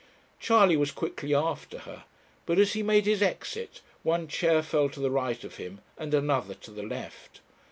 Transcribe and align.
Charley 0.39 0.75
was 0.75 0.89
quickly 0.89 1.35
after 1.35 1.77
her; 1.81 2.05
but 2.47 2.57
as 2.57 2.73
he 2.73 2.81
made 2.81 3.05
his 3.05 3.21
exit, 3.21 3.81
one 4.01 4.27
chair 4.27 4.63
fell 4.63 4.89
to 4.89 4.99
the 4.99 5.11
right 5.11 5.43
of 5.43 5.57
him, 5.57 5.79
and 5.95 6.11
another 6.15 6.55
to 6.55 6.71
the 6.71 6.81
left. 6.81 7.39